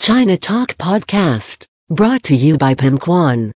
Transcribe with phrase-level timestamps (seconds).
[0.00, 3.52] China Talk Podcast, brought to you by Pim Kwan.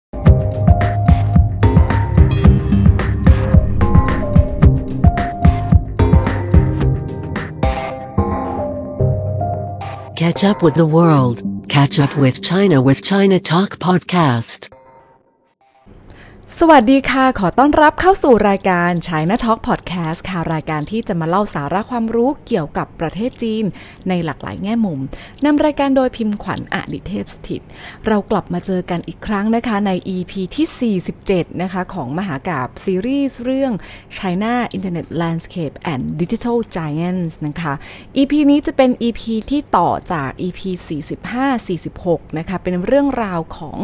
[10.17, 11.41] Catch up with the world.
[11.69, 14.67] Catch up with China with China Talk Podcast.
[16.59, 23.63] สวัสดีค่ะ ขอต้อนรับเข้าสู่รายการ China Talk Podcast ค่ะ รายการที่จะมาเล่าสาระความรู้เกี่ยวกับประเทศจีน
[24.09, 24.99] ในหลากหลายแง่มุม
[25.45, 27.61] นำรายการโดยพิมพ์ขวัญอดิเทพสถิต
[28.07, 33.73] เรากลับมาเจอกันอีกครั้งนะคะใน EP ที่ 47 นะคะ ของมหากาบซีรีส์เรื่อง
[34.17, 37.73] China Internet Landscape and Digital Giants นะคะ
[38.17, 40.59] EP นี้จะเป็น EP ที่ต่อจาก EP
[41.59, 43.77] 45-46 นะคะ เป็นเรื่องราวของ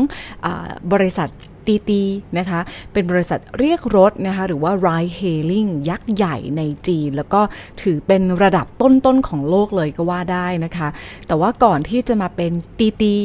[0.45, 0.47] อ
[0.93, 1.29] บริษัท
[1.67, 2.03] ตีตี
[2.37, 2.59] นะคะ
[2.93, 7.41] เป็นบริษัทเรียกรถนะคะหรือว่า ride hailing ยักษ์ใหญ่ในจีน แล้วก็
[7.81, 10.87] ถือเป็นระดับต้นๆของโลกเลยก็ว่าได้นะคะ
[11.27, 13.15] แต่ว่าก่อนที่จะมาเป็น DiDi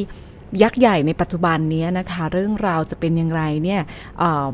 [0.62, 3.80] ยักษ์ใหญ่ในปัจจุบันนี้นะคะ เรื่องราวจะเป็นอย่างไรเนี่ย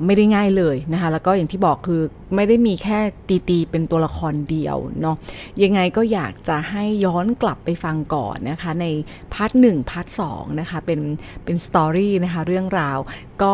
[0.05, 2.01] ไม่ได้ง่ายเลยนะคะ แล้วก็อย่างที่บอกคือ
[2.35, 2.99] ไม่ได้มีแค่
[3.29, 5.17] DiDi เป็นตัวละครเดียวเนาะ
[5.63, 8.87] ยังไงก็อยากจะให้ย้อนกลับไปฟังก่อนนะคะ ใน
[9.33, 11.01] part หนึ่ง part สองนะคะเป็น
[11.45, 12.99] เป็น story นะคะเรื่องราว
[13.43, 13.53] ก็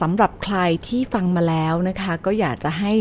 [0.00, 2.92] สำหรับใครที่ฟังมาแล้วนะคะ ก็อยากจะให้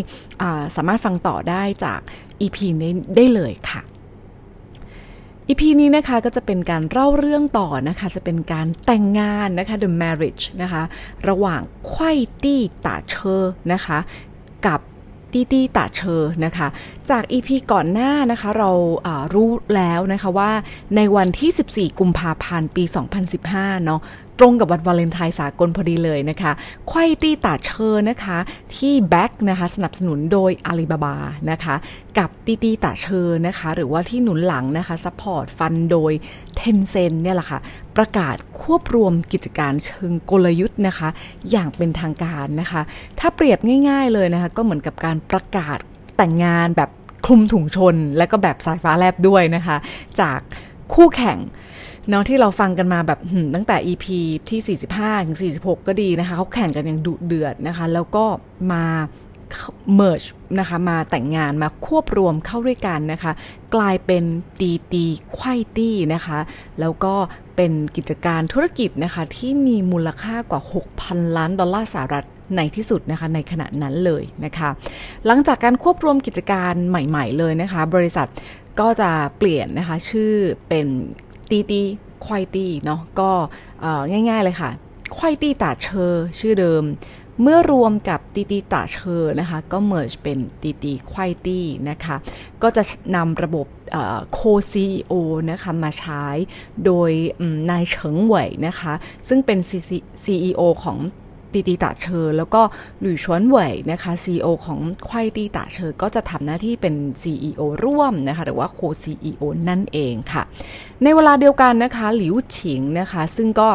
[0.76, 2.00] สามารถฟังต่อได้จาก
[2.42, 3.82] EP นี้ได้เลยค่ะ
[5.48, 10.84] อีพีนี้นะคะก็จะเป็นการเล่าเรื่องต่อนะคะ จะเป็นการแต่งงานนะคะ the marriage นะคะ
[11.28, 12.12] ระหว่างไข่
[12.44, 13.42] ตี้ตาเชอ
[13.74, 13.98] นะคะ
[14.66, 14.80] กับ
[15.32, 16.68] ตี้ตี้ตาเชอนะคะ
[17.10, 18.72] จาก EP ก่อนหน้านะคะเรา
[19.34, 20.52] รู้แล้วนะคะว่า
[20.96, 22.84] ในวันที่ 14 กุมภาพันธ์ปี
[23.34, 24.02] 2015 เนาะ
[24.40, 26.52] ตรงกับวันวาเลนไทน์สากลพอดีเลยนะคะ
[26.90, 28.38] Kuaidi Dache นะคะ
[28.76, 31.16] ที่ back นะคะสนับสนุนโดยอาลีบาบา
[31.52, 31.76] นะคะ
[32.18, 36.12] กับ DiDi Dache นะคะ หรือว่าที่หนุนหลังนะคะ support fund โดย
[36.56, 37.60] Tencent เนี่ยแหละค่ะ
[37.98, 41.10] ประกาศควบรวมกิจการเชิงกลยุทธ์นะคะ
[41.52, 42.82] อย่างเป็นทางการนะคะ
[43.20, 45.78] ถ้าเปรียบง่าย ๆเลยนะคะ ก็เหมือนกับการประกาศ
[46.18, 46.90] แต่งงานแบบ
[47.26, 49.78] คลุมถุงชน และก็แบบสายฟ้าแลบด้วยนะคะ
[50.22, 50.40] จาก
[50.94, 51.38] คู่แข่ง
[52.10, 53.20] เนาะที่เราฟังกันมาแบบ
[53.56, 54.06] ตั้งแต่ EP
[54.50, 58.26] ที่ 45 ถึง 46 ก็ดีนะคะเขาแข่งกันอย่างดุเดือดนะคะ แล้วก็
[58.72, 58.86] มา
[60.00, 60.28] merge
[60.60, 63.32] นะคะมาแต่งงานมาควบรวมเข้าด้วยกันนะคะ
[63.76, 64.24] กลายเป็น
[64.60, 65.06] ตีตี
[65.36, 66.40] ไข่ตี้นะคะ
[66.80, 67.14] แล้วก็
[67.56, 70.62] เป็นกิจการธุรกิจนะคะ ที่มีมูลค่ากว่า
[71.00, 74.70] 6,000 ล้านดอลลาร์สหรัฐในที่สุดนะคะในขณะนั้นเลยนะคะ
[75.26, 78.28] หลังจากการควบรวมกิจการใหม่ ๆ เลยนะคะ บริษัท
[78.80, 80.34] ก็จะเปลี่ยนนะคะชื่อ
[80.70, 80.88] เป็น
[81.52, 83.32] DiDi Kuaidi เนาะก็
[84.12, 84.72] ง่าย ๆ เลยค่ะ
[85.18, 86.84] Kuaidi Dache ชื่อเดิม
[87.42, 92.16] เมื่อรวมกับ DiDi Dache นะคะ ก็ merge เป็น DiDi Kuaidi นะคะ
[92.62, 92.84] ก็จะ
[93.16, 93.68] นำระบบ
[94.34, 95.14] co-CEO
[95.52, 96.24] นะคะมาใช้
[96.86, 97.12] โดย
[97.70, 98.94] นายเฉิงเหวยนะคะ
[99.28, 99.60] ซึ่งเป็น
[100.24, 100.98] CEO ของ
[101.56, 102.62] ตีตีตาเชอ แล้วก็
[103.00, 110.44] หลุยชวนเหวยนะคะ CEO ของควายตีตาเชอ ก็จะทำหน้าที่เป็น CEO ร่วมนะคะหรือว่าโค CEO นั่นเองค่ะ
[111.04, 113.70] ในเวลาเดียวกันนะคะหลิวฉิงนะคะซึ่งก็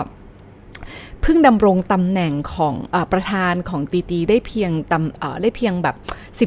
[1.22, 5.96] เพิ่งดำรงตำแหน่งของอประธานของตีตีได้เพียงตำได้เพียงแบบ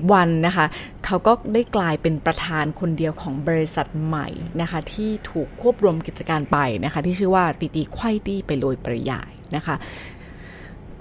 [0.06, 0.66] 10 วันนะคะ
[1.06, 4.28] เขาก็ได้กลายเป็นประธานคนเดียวของบริษัทใหม่
[4.62, 9.76] นะคะ ที่ถูกควบรวมกิจการไปนะคะ ที่ชื่อว่าตีตีควายตี้ไปโดยปริยายนะคะ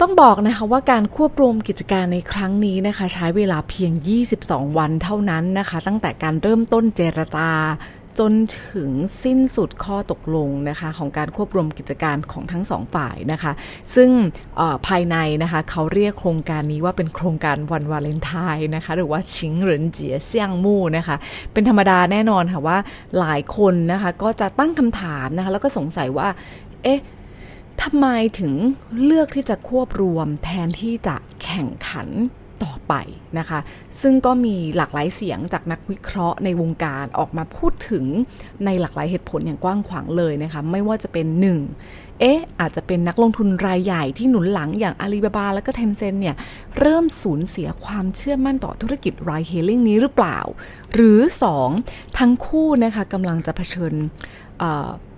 [0.05, 3.93] ต้องบอกนะคะว่าการควบรวมกิจการในครั้งนี้นะคะ ใช้เวลาเพียง
[4.35, 7.49] 22 วันเท่านั้นนะคะ ตั้งแต่การเริ่มต้นเจรจา
[8.19, 8.33] จน
[8.71, 8.91] ถึง
[9.23, 13.53] สิ้นสุดข้อตกลงนะคะของการควบรวมกิจการของทั้งสองฝ่ายนะคะ
[13.95, 14.11] ซึ่ง
[14.87, 21.17] ภายในนะคะเขาเรียกโครงการนี้ว่าเป็นโครงการวันวาเลนไทน์นะคะหรือว่าชิงเหรินเจียเซียงมู่นะคะ
[21.53, 22.79] เป็นธรรมดาแน่นอนค่ะว่า
[23.19, 26.29] หลายคนนะคะก็จะตั้งคำถามนะคะแล้วก็สงสัยว่า
[26.85, 27.01] เอ๊ะ
[27.83, 28.07] ทำไม
[28.41, 28.53] ถึง
[29.05, 32.09] เลือกที่จะควบรวมแทนที่จะแข่งขัน
[32.65, 32.95] ต่อไป
[33.39, 33.59] นะคะ
[34.01, 38.05] ซึ่งก็มีหลากหลายเสียงจากนักวิเคราะห์ในวงการออกมาพูดถึง
[38.65, 41.59] ในหลากหลายเหตุผลอย่างกว้างขวางเลยนะคะ ไม่ว่าจะเป็นหนึ่ง
[42.21, 46.37] เอ๊ะ อาจจะเป็นนักลงทุนรายใหญ่ที่หนุนหลังอย่างอาลีบาบาและก็เทนเซนเนี่ย
[46.79, 50.39] เริ่มสูญเสียความเชื่อมั่นต่อธุรกิจรายเฮลิ่งนี้หรือเปล่า
[50.95, 51.19] หรือ
[51.69, 53.95] 2 ทั้งคู่นะคะกำลังจะเผชิญ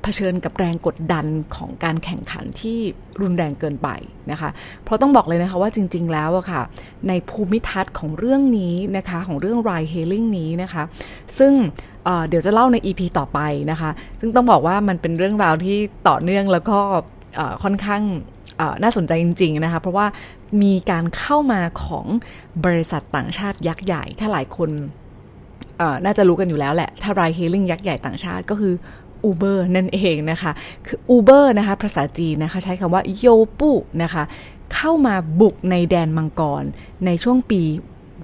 [0.04, 2.78] เผชิญกับแรงกดดันของการแข่งขันที่
[3.20, 3.88] รุนแรงเกินไป
[4.30, 4.50] นะคะ
[4.84, 6.62] เพราะต้องบอกเลยนะคะว่าจริง ๆ แล้วอะค่ะ
[7.08, 10.82] ในภูมิทัศน์ของเรื่องนี้นะคะของเรื่อง ride hailing นี้นะคะ
[11.38, 11.52] ซึ่ง
[12.28, 13.40] เดี๋ยวจะเล่าใน EP ต่อไป
[13.70, 13.90] นะคะ
[14.20, 15.76] ซึ่งต้องบอกว่ามันเป็นเรื่องราวที่
[16.08, 16.78] ต่อเนื่องแล้วก็
[17.62, 18.02] ค่อนข้าง
[18.82, 20.06] น่าสนใจจริง ๆ นะคะ เพราะว่า
[20.62, 22.06] มีการเข้ามาของ
[22.64, 24.70] บริษัทต่างชาติยักษ์ใหญ่ ถ้าหลายคน
[26.04, 28.74] น่าจะรู้กันอยู่แล้วแหละ ถ้ารายเฮลิ่งยักษ์ใหญ่ต่างชาติก็คือ
[29.28, 30.52] Uber นั่นเองนะคะ
[30.86, 33.26] คือ Uber นะคะภาษาจีนนะคะใช้คำว่าโย
[33.58, 33.70] ปู
[34.02, 34.22] นะคะ
[34.74, 36.64] เข้ามาบุกในแดนมังกร
[37.06, 37.62] ในช่วงปี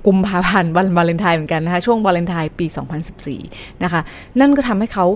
[0.06, 2.66] กุมภาพันธ์วันวาเลนไทน์เหมือนกันนะคะ ช่วงวาเลนไทน์ปี
[3.24, 4.00] 2014 นะคะ
[4.40, 5.06] นั่นก็ทำให้เขา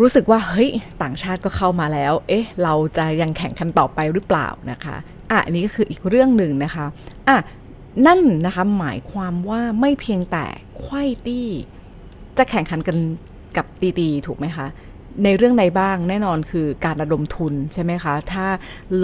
[0.00, 0.70] รู้สึกว่าเฮ้ย
[1.02, 4.96] ต่างชาติก็เข้ามาแล้ว เอ๊ะ เราจะยังแข่งขันต่อไปหรือเปล่านะคะ
[5.30, 6.84] อะอันนี้ก็คืออีกเรื่องหนึ่งนะคะ
[7.28, 7.36] อะ
[8.06, 10.44] นั่นนะคะหมายความว่าไม่เพียงแต่
[10.80, 11.48] ไข้ตี้
[12.38, 12.96] จะแข่งขันกัน
[13.56, 14.66] กับตีตีถูกไหมคะ
[15.24, 18.46] ในเรื่องใดบ้างแน่นอนคือการระดมทุนใช่ไหมคะ ถ้า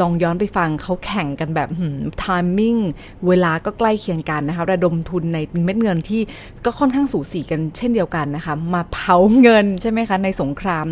[0.00, 1.68] ลองย้อนไปฟังเขาแข่งกันแบบ
[2.22, 2.76] ทามมิ่ง
[3.26, 6.20] เวลาก็ใกล้เคียงกันนะคะ ระดมทุนในเม็ดเงินที่
[6.64, 10.86] ก็ค่อนข้างสูสีกันเช่นเดียวกันนะคะ มาเผาเงินใช่ไหมคะในสงคราม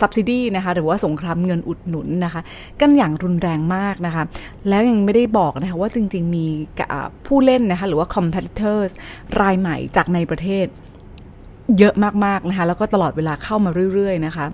[0.00, 2.42] ซับซิดีนะคะหรือว่าสงครามเงินอุดหนุนนะคะ
[2.80, 4.24] กันอย่างรุนแรงมากนะคะ
[4.68, 6.46] แล้วยังไม่ได้บอกนะคะว่าจริงๆมี
[7.26, 8.90] ผู้เล่นนะคะหรือว่า competitors
[9.40, 10.66] รายใหม่จากในประเทศ
[11.78, 11.94] เยอะ
[12.24, 14.46] มากๆนะคะ แล้วก็ตลอดเวลาเข้ามาเรื่อย ๆ นะคะ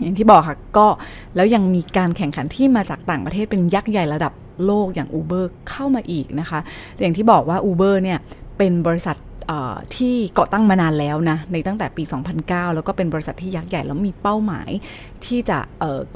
[0.00, 0.86] อย่างที่บอกค่ะก็
[1.36, 4.32] แล้วยังมีการแข่งขันที่มาจากต่างประเทศเป็นยักษ์ใหญ่ระดับ
[4.66, 6.60] โลกอย่าง Uber เข้ามาอีกนะคะ
[7.00, 8.18] อย่างที่บอกว่า Uber เนี่ย
[8.58, 9.16] เป็นบริษัท
[9.96, 12.02] ที่ก่อตั้งมานานแล้วนะ ในตั้งแต่ปี
[12.38, 14.70] 2009 แล้วก็เป็นบริษัทที่ยักษ์ใหญ่ แล้วมีเป้าหมาย
[15.24, 15.58] ที่จะ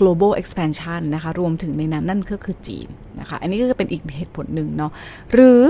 [0.01, 2.89] global expansion นะคะ รวมถึงในนั้นนั่นก็คือจีน
[3.21, 4.93] นะคะ อันนี้ก็จะเป็นอีกเหตุผลหนึ่งเนาะ
[5.33, 5.63] หรือ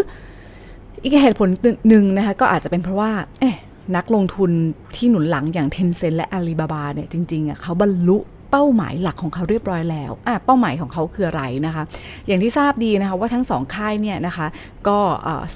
[1.02, 1.48] อีกเหตุผล
[1.88, 3.10] หนึ่งนะคะ ก็อาจจะเป็นเพราะว่า
[3.40, 3.56] เอ๊ะ
[3.96, 4.50] นักลงทุน
[4.96, 8.18] ที่หนุนหลังอย่าง Tencent และ Alibaba เนี่ยจริงๆอะเขาบรรลุ
[8.50, 11.82] เป้าหมายหลักของเขาเรียบร้อยแล้วอะเป้าหมายของเขาคืออะไรนะคะ
[12.26, 14.46] อย่างที่ทราบดีนะคะว่าทั้งสองค่ายเนี่ยนะคะ
[14.88, 14.98] ก็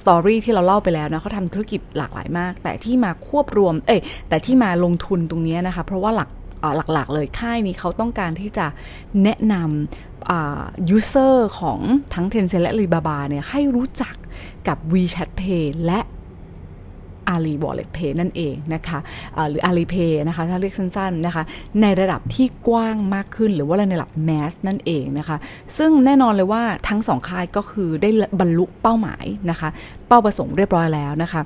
[0.00, 6.30] story ที่เราเล่าไปแล้วนะเขาทำธุรกิจหลากหลายมาก แต่ที่มาควบรวม เอ้ย แต่ที่มาลงทุนตรงนี้นะคะ เพราะว่าหลัก
[6.92, 8.66] หลักๆเลยค่ายนี้เขาต้องการที่จะ
[9.22, 11.78] แนะนำ user ของ
[12.14, 14.14] ทั้ง Tencent และ Alibaba เนี่ยให้รู้จัก
[14.68, 16.00] กับ WeChat Pay และ
[17.34, 21.42] Ali Wallet Pay นั่นเองนะคะะหรือ Ali Pay นะคะถ้าเรียกสั้นๆนะคะ
[21.80, 25.36] ในระดับที่กว้างมากขึ้นหรือว่าในระดับแมสนั่นเองนะคะ
[25.78, 28.10] ซึ่งแน่นอนเลยว่าทั้งสองค่ายก็คือได้
[28.40, 29.68] บรรลุเป้าหมายนะคะ
[30.08, 31.40] เป้าประสงค์เรียบร้อยแล้วนะคะ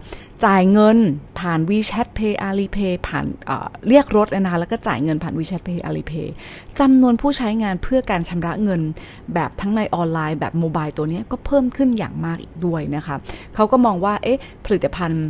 [0.45, 0.99] จ่ายเงิน
[1.39, 6.29] ผ่าน WeChat Pay Alipay ผ่านเเรียกรถนะคะแล้วก็จ่ายเงินผ่าน WeChat Pay Alipay
[6.81, 8.81] จำนวนผู้ใช้งานเพื่อการชำระเงิน
[9.35, 13.17] แบบทั้งในออนไลน์แบบโมบายตัวนี้ก็เพิ่มขึ้นอย่างมากอีกด้วยนะคะ
[13.55, 15.25] เขาก็มองว่าเอ๊ะผลิตภัณฑ์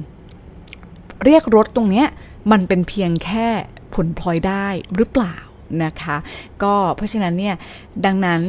[1.25, 2.05] เรียกรถตรงนี้
[2.51, 3.47] มันเป็นเพียงแค่
[3.95, 4.67] ผลพลอยได้
[4.97, 5.37] หรือเปล่า
[5.85, 6.17] นะคะ
[6.63, 7.55] ก็เพราะฉะนั้นเนี่ย
[8.07, 8.41] ดังนั้น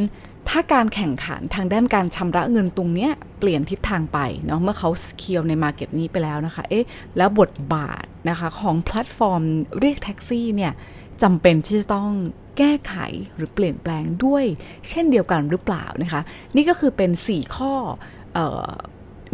[0.50, 3.10] ถ้าการแข่งขันทางด้านการชำระเงินตรงนี้
[3.40, 6.86] เปลี่ยนทิศทางไปเนาะเมื่อเขาสกิลใน market นี้ไปแล้วนะคะเอ๊ะ
[7.18, 9.44] แล้วบทบาทนะคะของแพลตฟอร์ม
[9.80, 10.74] เรียกแท็กซี่เนี่ย
[11.22, 12.10] จำเป็นที่จะต้อง
[12.58, 12.96] แก้ไข
[13.36, 14.44] หรือเปลี่ยนแปลงด้วย
[14.90, 16.22] เช่นเดียวกันหรือเปล่านะคะ
[16.56, 17.74] นี่ก็คือเป็น 4 ข้อ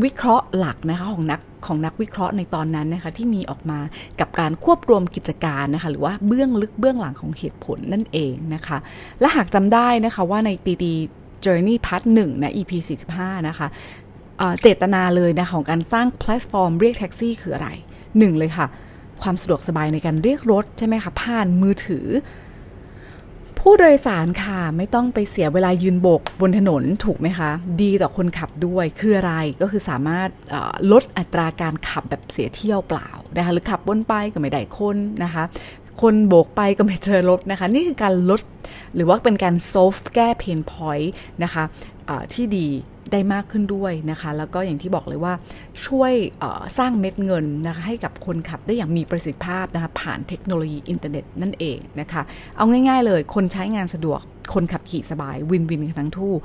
[0.03, 3.79] วิเคราะห์หลักนะคะของนัก ของนักวิเคราะห์ในตอนนั้นนะคะที่มีออกมา
[4.19, 8.77] กับการควบรวมกิจการนะคะหรือว่าเบื้องลึกเบื้องหลังของเหตุผลนั่นเองนะคะ
[9.19, 10.93] และหากจำได้นะคะว่าในตีตี
[11.45, 12.71] Journey Part 1นะ EP
[13.09, 13.67] 45 นะคะ
[14.61, 17.69] เจตนาเลยนะของการสร้างแพลตฟอร์มเรียกแท็กซี่คืออะไร
[18.17, 18.65] หนึ่งเลยค่ะ
[19.21, 22.07] ความสะดวกสบายในการเรียกรถใช่ไหมคะผ่านมือถือ
[23.63, 27.49] ผู้โดยสารค่ะไม่ต้องไปเสียเวลายืนโบกบนถนนถูกไหมคะ
[27.81, 30.29] ดีต่อคนขับด้วยคืออะไรก็คือสามารถ
[30.91, 35.43] ลดอัตราการขับแบบเสียเที่ยวเปล่านะคะหรือขับวนไปก็ไม่ได้คนนะคะ
[36.01, 38.41] คนโบกไปก็ไม่เจอรถนะคะ นี่คือการลด
[38.95, 41.63] หรือว่าเป็นการ solve แก้ pain point นะคะ
[42.33, 42.67] ที่ดี
[43.13, 45.33] ได้มากขึ้นด้วยนะคะ แล้วก็อย่างที่บอกเลยว่า
[45.85, 46.13] ช่วย
[46.77, 52.21] สร้างเม็ดเงินนะคะให้กับคนขับได้อย่างมีประสิทธิภาพนะคะผ่านเทคโนโลยีอินเทอร์เน็ตนั่นเองนะคะ
[52.57, 54.19] เอาง่ายๆเลยคนใช้งานสะดวก
[54.53, 56.35] คนขับขี่สบาย win-win กันทั้งทู่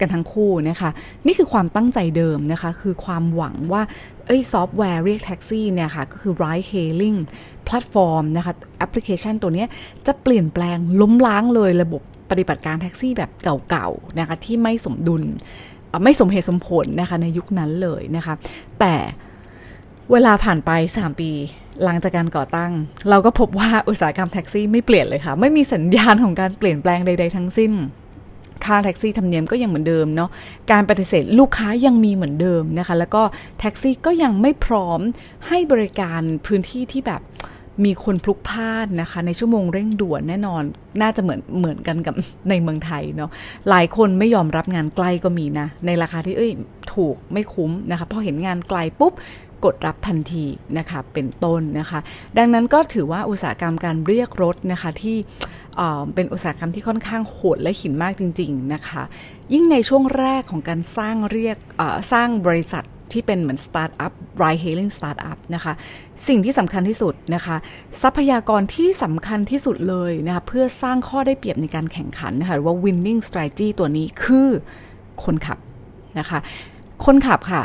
[0.00, 0.90] กันทั้งคู่นะคะ
[1.26, 3.82] นี่คือความตั้งใจเดิมนะคะ คือความหวังว่า
[4.26, 7.18] เอ้ยซอฟต์แวร์เรียกแท็กซี่เนี่ยค่ะ ก็คือ ride hailing
[7.64, 9.64] แพลตฟอร์มนะคะแอปพลิเคชันตัวนี้
[10.06, 13.30] จะเปลี่ยนแปลงล้มล้างเลยระบบปฏิบัติการแท็กซี่แบบ
[13.70, 15.22] เก่าๆนะคะที่ไม่สมดุล
[16.02, 18.34] ไม่สมเหตุสมผลนะคะในยุคนั้นเลยนะคะ
[18.80, 18.94] แต่
[20.12, 21.30] เวลาผ่านไป 3 ปี
[21.84, 22.72] หลังจากการก่อตั้ง
[23.10, 27.72] เราก็พบว่าอุตสาหกรรมแท็กซี่ไม่เปลี่ยนเลยค่ะ ไม่มีสัญญาณของการเปลี่ยนแปลงใด ๆ ทั้งสิ้น
[28.64, 30.30] ค่าแท็กซี่ธรรมเนียมก็ยังเหมือนเดิมเนาะ
[30.72, 33.22] การปฏิเสธลูกค้ายังมีเหมือนเดิมนะคะ แล้วก็
[33.60, 35.00] แท็กซี่ก็ยังไม่พร้อม
[35.48, 37.20] ให้บริการพื้นที่ที่แบบ
[37.84, 40.62] มีคนพลุกพลานนะคะ ในชั่วโมงเร่งด่วนแน่นอน
[41.02, 42.14] น่าจะเหมือนเหมือนกันกับ
[42.50, 43.30] ในเมืองไทยเนาะ
[43.70, 46.52] หลายคนไม่ยอมรับงานใกล้ก็มีนะ ในราคาที่เอ้ย
[46.94, 49.12] ถูกไม่คุ้มนะคะพอเห็นงานไกลปุ๊บ
[49.64, 50.44] กดรับทันที
[50.78, 51.98] นะคะเป็นต้นนะคะ
[52.38, 55.16] ดังนั้นก็ถือว่าอุตสาหกรรมการเรียกรถนะคะที่
[56.14, 59.02] เป็นอุตสาหกรรมที่ค่อนข้างโหดและหินมากจริง ๆนะคะ
[59.52, 61.56] ยิ่งในช่วงแรกของการสร้างเรียก
[62.12, 65.72] สร้างบริษัท ที่เป็นเหมือนสตาร์ทอัพ ride hailing สตาร์ทอัพนะคะ
[66.28, 67.56] สิ่งที่สำคัญที่สุดนะคะ
[68.02, 74.48] ทรัพยากรที่สำคัญที่สุดเลยนะคะ เพื่อสร้างข้อได้เปรียบในการแข่งขันนะคะ หรือว่า winning strategy ตัวนี้คือ
[75.24, 75.58] คนขับ
[76.18, 76.38] นะคะ
[77.04, 77.62] คนขับค่ะ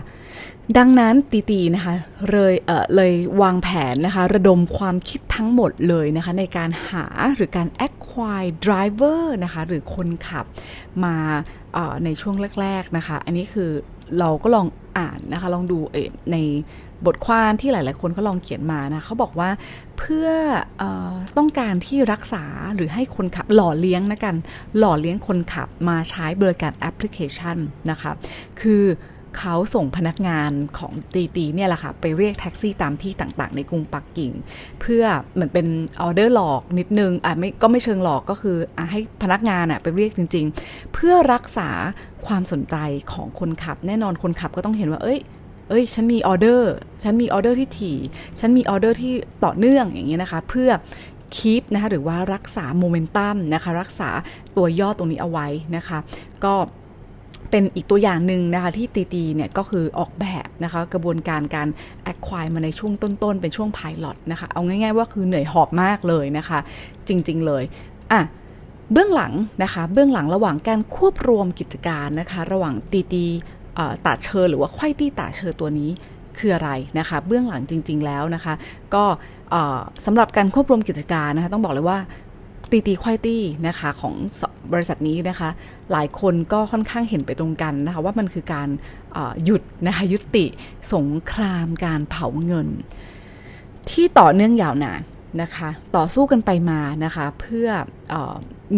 [0.77, 1.93] ดังนั้นตีตีนะคะ
[2.31, 7.05] เลยเออเลยวางแผนนะคะระดมความคิดทั้งหมดเลยนะคะในการหา
[7.35, 10.45] หรือการ acquire driver นะคะหรือคนขับ
[11.03, 11.15] มา
[12.03, 13.71] ในช่วงแรก ๆ นะคะ อันนี้คือ
[14.19, 15.77] เราก็ลองอ่านนะคะ ลองดู
[16.31, 16.37] ใน
[17.05, 19.49] บทความที่หลาย ๆ คนก็ลองเขียนมานะเขาบอกว่า
[19.97, 20.29] เพื่อ
[20.81, 20.83] อ
[21.37, 24.35] ต้องการที่รักษาหรือให้คนขับหล่อเลี้ยงนะกัน
[24.77, 27.57] หล่อเลี้ยงคนขับมาใช้บริการแอปพลิเคชัน
[27.91, 28.11] นะคะ
[28.61, 28.83] คือ
[29.37, 34.31] เขาส่งพนักงานของตีตีเนี่ยแหละค่ะ ไปเรียกแท็กซี่ตามที่ต่างๆ ในกรุงปักกิ่ง
[34.81, 35.67] เพื่อเหมือนเป็น
[36.01, 41.69] ออเดอร์หลอกนิดนึงอะไม่ก็ไม่เชิงหลอกก็คืออให้พนักงานอะไปเรียกจริง ๆ เพื่อรักษา
[42.27, 42.75] ความสนใจ
[43.13, 45.19] ของคนขับ แน่นอนคนขับก็ต้องเห็นว่าเอ้ย
[45.69, 46.71] เอ้ย ฉันมีออเดอร์
[47.03, 47.97] ฉันมีออเดอร์ที่ถี่
[48.39, 49.13] ฉันมีออเดอร์ที่
[49.45, 50.69] ต่อเนื่องอย่างเงี้ยนะคะ เพื่อ
[51.35, 54.09] คีปนะคะหรือว่ารักษาโมเมนตัมนะคะ รักษา
[54.57, 55.99] ตัวยอดตรงนี้เอาไว้นะคะ
[56.43, 56.53] ก็
[57.51, 61.67] เป็นอีกตัวอย่างหนึ่งนะคะที่ตีตีเนี่ยก็คือออกแบบนะคะกระบวนการการ
[62.11, 66.59] acquire มาในช่วงต้นๆ เป็นช่วง pilot นะคะ เอาง่ายๆว่าคือเหนื่อยหอบมากเลยนะคะ
[67.07, 67.63] จริงๆเลย
[68.11, 68.21] อะ
[68.93, 73.25] เบื้องหลังนะคะเบื้องหลังระหว่างการควบรวมกิจการนะคะ ระหว่างตีตี
[74.05, 75.89] ตาเชอหรือว่าไข่ตี้ตาเชอตัวนี้
[76.37, 78.53] คืออะไรนะคะ เบื้องหลังจริง ๆแล้วนะคะ
[78.93, 79.03] ก็
[80.05, 81.99] สำหรับการควบรวมกิจการนะคะต้องบอกเลยว่า
[82.71, 84.15] ตีตีควายตี้นะคะของ
[84.73, 85.49] บริษัทนี้นะคะ
[85.91, 88.69] หลายคนก็ค่อนข้างเห็นไปตรงกันนะคะ ว่ามันคือการ
[89.43, 90.45] หยุดนะคะยุติ
[90.93, 92.67] สงครามการเผาเงิน
[93.89, 95.01] ที่ต่อเนื่องยาวนาน
[95.41, 97.67] นะคะ ต่อสู้กันไปมานะคะ เพื่อ
[98.09, 98.15] เอ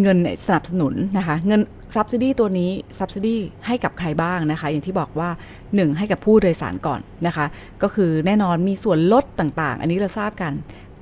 [0.02, 1.62] เงินสนับสนุนนะคะ เงิน
[1.96, 5.30] subsidy ตัวนี้ subsidy ให้กับใครบ้างนะคะ อย่างที่บอกว่า
[5.64, 7.46] 1 ให้กับผู้โดยสารก่อนนะคะ
[7.82, 10.54] ก็คือแน่นอนมีส่วนลดต่างๆ อันนี้เราทราบกัน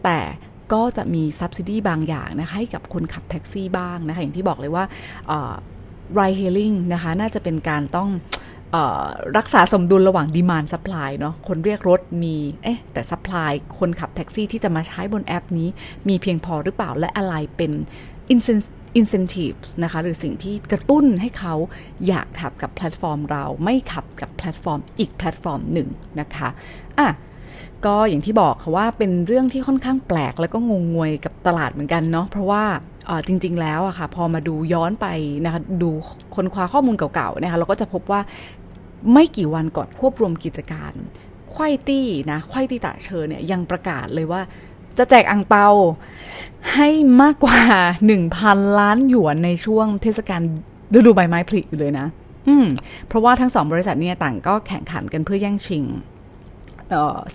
[0.03, 0.19] แต่
[0.73, 4.83] ก็จะมี subsidy บางอย่างนะคะให้กับคนขับแท็กซี่บ้างนะคะอย่างที่บอกเลยว่า
[6.17, 8.09] ride hailing นะคะน่าจะเป็นการต้อง
[9.37, 15.69] รักษาสมดุลระหว่าง demand supply เนาะคนเรียกรถมีเอ๊ะแต่ supply คนขับแท็กซี่ที่จะมาใช้บนแอปนี้
[16.09, 17.71] มีเพียงพอหรือเปล่าและอะไรเป็น
[18.99, 21.55] incentives นะคะหรือสิ่งที่กระตุ้นให้เขา
[22.07, 26.49] อยากขับกับแพลตฟอร์มเราไม่ขับกับแพลตฟอร์มอีกแพลตฟอร์มหนึ่งนะคะ
[26.99, 27.07] อะ
[27.85, 32.63] ก็อย่างที่บอกค่ะว่าเป็นเรื่องที่ค่อนข้างแปลกแล้วก็งงงวยกับตลาดเหมือนกันเนาะเพราะว่า
[33.27, 35.07] จริง ๆ แล้วอะค่ะ พอมาดูย้อนไป
[35.45, 35.89] นะคะดู
[36.35, 38.21] ค้นคว้าข้อมูลเก่าๆนะคะเราก็จะพบว่า
[39.13, 40.93] ไม่กี่วันก่อนควบรวมกิจการ
[41.53, 44.41] ควายตี้นะควายตี้ตะเชอเนี่ยยังประกาศเลยว่า
[44.97, 45.67] จะแจกอังเปา
[46.73, 46.89] ให้
[47.21, 47.59] มากกว่า
[48.17, 50.41] 1,000 ล้านหยวนในช่วงเทศกาล
[50.93, 52.07] ฤดูใบไม้ผลิอยู่เลยนะ
[52.47, 52.65] อืม
[53.07, 55.85] เพราะว่าทั้งสองบริษัทเนี่ยต่างก็แข่งขันกันเพื่อแย่งชิง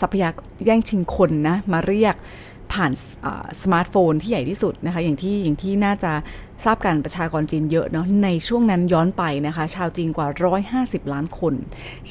[0.01, 2.15] ทรัพยากรแย่งชิงคนนะมาเรียก
[2.73, 2.93] ผ่าน
[3.63, 6.13] สมาร์ทโฟนที่ใหญ่ที่สุดนะคะ อย่างที่อย่างที่น่าจะ
[6.65, 10.29] ทราบกันประชากรจีนเยอะเนาะในช่วงนั้นย้อนไปนะคะ ชาวจีนกว่า
[10.73, 11.55] 150 ล้านคน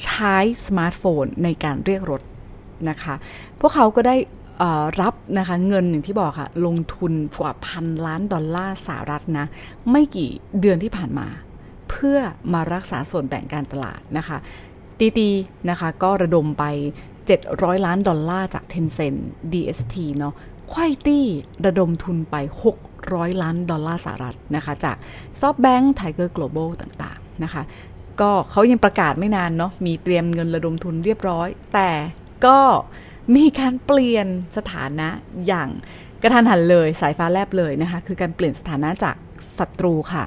[0.02, 0.36] ใช้
[0.66, 2.22] สมาร์ทโฟนในการเรียกรถ
[2.88, 3.14] นะคะ
[3.60, 4.16] พวกเขาก็ได้
[5.00, 9.46] รับนะคะเงินอย่างที่บอกค่ะ ลงทุนกว่าพันล้านดอลลาร์สหรัฐนะ
[9.90, 11.28] ไม่กี่เดือนที่ผ่านมา
[11.90, 12.18] เพื่อ
[12.52, 14.38] มารักษาส่วนแบ่งการตลาดนะคะ
[14.98, 15.30] ตีตี
[15.70, 16.64] นะคะก็ระดมไป
[17.28, 19.18] 700 ล้านดอลลาร์จาก Tencent
[19.52, 20.34] DST เนาะ
[20.72, 21.26] ควายตี้
[21.66, 22.36] ระดมทุนไป
[22.90, 24.96] 600 ล้านดอลลาร์สหรัฐนะคะ จาก
[25.40, 27.62] SoftBank Tiger Global ต่างๆนะคะ
[28.20, 31.90] ก็เขายังประกาศไม่นานเนาะมีเตรียมเงินระดมทุนเรียบร้อย แต่
[32.46, 32.58] ก็
[33.36, 34.26] มีการเปลี่ยน
[34.56, 35.08] สถานะ
[35.46, 35.68] อย่าง
[36.22, 39.16] กระทันหันเลยสายฟ้าแลบเลยนะคะ คือการเปลี่ยนสถานะจาก
[39.58, 40.24] ศัตรูค่ะ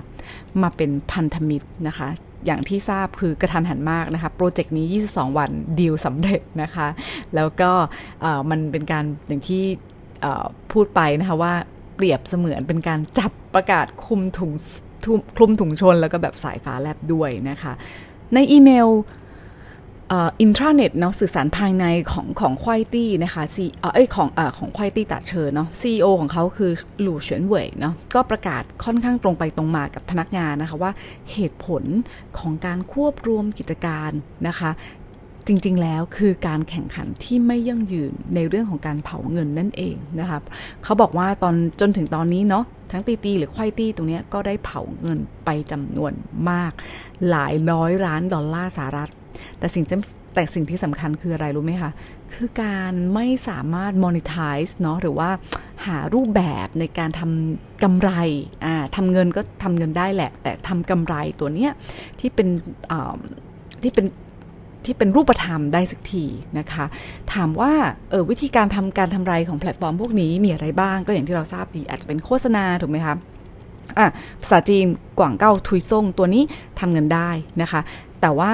[0.62, 2.08] มาเป็นพันธมิตรนะคะ
[2.46, 6.88] อย่างที่ทราบคือกระทันหันมากนะคะโปรเจกต์นี้ 22 วันดีลสำเร็จนะคะ
[7.36, 7.72] แล้วก็
[8.50, 9.64] มันเป็นการอย่างที่
[10.72, 11.54] พูดไปนะคะว่า
[11.96, 14.52] เปรียบเสมือนเป็นการจับประกาศคุมถุง
[15.36, 17.74] คลุมถุงชนแล้วก็แบบสายฟ้าแลบด้วยนะคะ
[18.34, 18.88] ในอีเมล
[20.14, 26.72] อินทราเน็ตเนาะสื่อสารภายในของของควายตี้นะคะซีเอ้ยของอของควายตี้ต้าเชอเนาะ CEO ของเขาคือ
[27.02, 30.92] หลู่เฉียนเว่ยเนาะก็ประกาศค่อนข้างตรงไปตรงมากับพนักงานนะคะว่า
[31.32, 31.84] เหตุผล
[32.40, 34.12] ของการควบรวมกิจการ
[34.48, 34.72] นะคะ
[35.48, 40.40] จริง ๆ แล้วคือการแข่งขันที่ไม่ยั่งยืนในเรื่องของการเผาเงินนั่นเองนะคะ
[40.84, 46.14] เขาบอกว่าตอนจนถึงตอนนี้เนาะทั้งตีตีหรือควายตี้ตรงนี้ก็ได้เผาเงินไปจำนวน
[46.50, 46.72] มาก
[47.30, 49.12] หลายร้อยล้านดอลลาร์สหรัฐ
[49.60, 49.84] แต่สิ่ง
[50.34, 51.92] แต่สิ่งที่สำคัญคืออะไรรู้ไหมคะ
[52.34, 55.30] คือการไม่สามารถ monetize เนาะหรือว่า
[55.86, 58.12] หารูปแบบในการทำกำไร
[58.66, 61.72] อ่าทำเงินก็ทำเงินได้แหละ แต่ทำกำไรตัวเนี้ย
[62.20, 62.48] ที่เป็น
[63.84, 64.06] ที่เป็น
[64.86, 66.26] ที่เป็นรูปธรรมได้สักที
[66.60, 66.86] นะคะ
[67.34, 67.72] ถามว่า
[68.10, 73.16] เออวิธีการทำการทำไรของแพลตฟอร์มพวกนี้มีอะไรบ้างก็อย่างที่เราทราบดีอาจจะเป็นโฆษณาถูกไหมคะ
[73.98, 74.08] อะ
[74.42, 74.86] ภาษาจีน
[75.20, 76.44] 广告推送 ตัวนี้
[76.80, 77.30] ทำเงินได้
[77.62, 77.82] นะคะ
[78.22, 78.54] แต่ว่า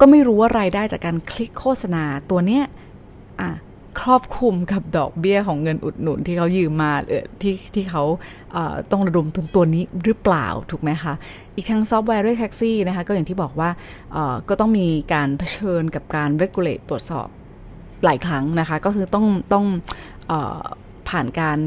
[0.00, 2.64] ก็ไม่รู้ว่ารายได้จากการคลิกโฆษณาตัวเนี้ย
[4.00, 8.02] ครอบคลุมกับดอกเบี้ยของเงินอุดหนุนที่เขายืมมาเออที่ที่เขา
[8.92, 11.14] ต้องระดมทุนตัวนี้หรือเปล่าถูกไหมคะ
[11.56, 13.70] อีกทั้งซอฟต์แวร์เรียกแท็กซี่นะคะก็อย่างที่บอกว่า
[14.48, 17.28] ก็ต้องมีการเผชิญกับการ regulate ตรวจสอบ
[18.04, 19.64] หลายครั้งนะคะ ก็คือต้องต้อง
[21.08, 21.58] ผ่านการ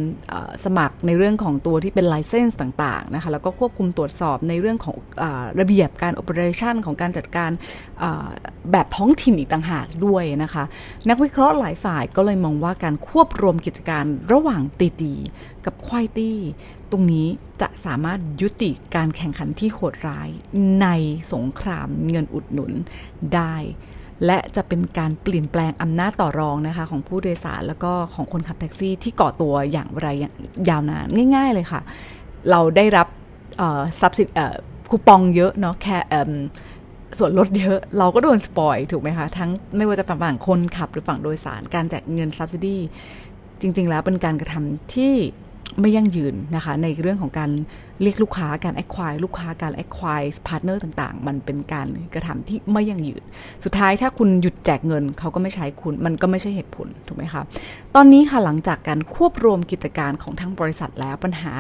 [0.66, 5.24] สมัครในเรื่องของตัวที่เป็นไลเซนส์ต่างๆนะคะแล้วก็ควบคุมตรวจสอบในเรื่องของอ
[5.60, 7.52] ระเบียบการโอเปอเรชันของการจัดการ
[8.72, 10.64] แบบท้องถิ่นอีกต่างหากด้วยนะคะ
[11.10, 15.16] นักวิเคราะห์หลายฝ่ายก็เลยมองว่าการควบรวมกิจการระหว่างตีดี
[15.66, 16.40] กับควายตี้
[16.92, 17.28] ตรงนี้
[17.62, 20.30] จะสามารถยุติการแข่งขันที่โหดร้าย
[20.82, 20.88] ใน
[21.34, 22.72] สงครามเงินอุดหนุน
[23.36, 23.56] ได้
[24.26, 30.08] และจะเป็นการเปลี่ยนแปลงอำนาจต่อรองนะคะของผู้โดยสารแล้วก็ของคนขับแท็กซี่ที่ก่อตัวอย่างไร
[30.70, 31.82] ยาวนานง่าย ๆเลยค่ะ
[32.50, 33.08] เราได้รับ
[34.00, 34.28] ซับซิด
[34.90, 35.98] คูปองเยอะเนาะแค่
[37.20, 42.78] ส่วนลดเยอะ เราก็โดนสปอยถูกไหมคะ ทั้งไม่ว่าจะฝั่งคนขับหรือฝั่งโดยสารการแจกเงินซับซิดี
[43.62, 45.14] จริง ๆ แล้วเป็นการกระทำที่
[45.80, 47.52] ไม่ยั่งยืนนะคะในเรื่องของการ
[48.02, 53.24] เรียกลูกค้าการ acquire ลูกค้าการ acquire partner ต่างๆ มันเป็นการกระทำที่ไม่ยั่งยืน
[53.64, 57.44] สุดท้ายถ้าคุณหยุดแจกเงินเขาก็ไม่ใช้คุณมันก็ไม่ใช่เหตุผลถูกไหมคะ
[57.96, 61.52] ตอนนี้ค่ะหลังจากการควบรวมกิจการของทั้งบริษัทแล้วปัญหา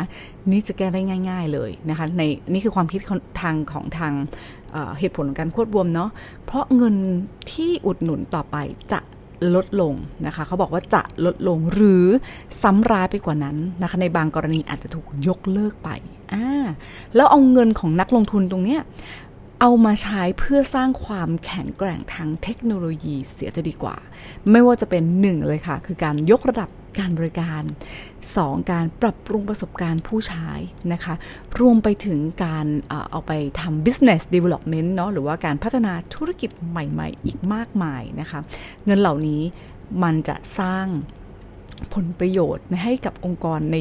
[0.52, 2.22] นี้จะแก้ได้ง่าย ๆเลยนะคะใน
[2.54, 3.02] นี่คือความคิด
[3.42, 4.14] ทางของทาง
[5.00, 6.10] เหตุผลของการควบรวมเนาะ
[6.46, 6.96] เพราะเงิน
[7.52, 8.58] ที่อุดหนุนต่อไป
[8.92, 9.00] จะ
[9.56, 9.94] ลดลง
[10.26, 12.06] นะคะเขาบอกว่าจะลดลงหรือ
[12.62, 15.90] ซ้ำร้ายไปกว่านั้นนะคะในบางกรณีอาจจะถูกยกเลิกไป
[16.34, 16.46] อ่า
[17.16, 18.82] แล้วเอาเงินของนักลงทุนตรงเนี้ย
[19.64, 23.96] เอามาใช้เพื่อสร้างความแข็งแกร่งทางเทคโนโลยีเสียจะดีกว่า
[24.52, 27.64] ไม่ว่าจะเป็นหนึ่งเลยค่ะ คือการยกระดับการบริการ
[28.16, 28.72] 2.
[28.72, 30.50] การปรับปรุงประสบการณ์ผู้ใช้
[30.94, 31.14] นะคะ
[31.60, 32.66] รวมไปถึงการ
[33.12, 38.40] เอาไปทำ business development เนาะหรือว่าการพัฒนาธุรกิจใหม่ๆ อีกมากมายนะคะ
[38.86, 39.42] เงินเหล่านี้
[40.04, 40.86] มันจะสร้าง
[41.94, 43.78] ผลประโยชน์ให้กับองค์กรใน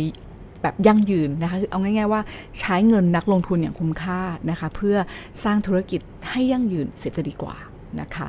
[0.62, 2.22] แบบยั่งยืนนะคะคือเอาง่าย ๆ ว่า
[2.60, 4.20] ใช้เงินนักลงทุนอย่างคุ้มค่า
[4.50, 4.96] นะคะ เพื่อ
[5.44, 7.56] สร้างธุรกิจให้ยั่งยืนเสียจะดีกว่า
[8.00, 8.26] นะคะ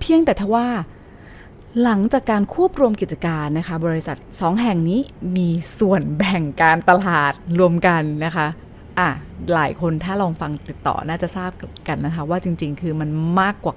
[0.00, 0.66] เพียงแต่ทว่า
[1.82, 5.00] หลังจากการควบรวมกิจการนะคะ บริษัท 2 แห่งนี้
[5.36, 5.48] มี
[5.78, 8.46] ส่วนแบ่งการตลาดรวมกันนะคะ
[8.98, 9.10] อะ
[9.54, 11.50] หลายคนถ้าลองฟังติดต่อน่าจะทราบ
[11.88, 13.74] กันนะคะ ว่าจริง ๆ คือมันมากกว่า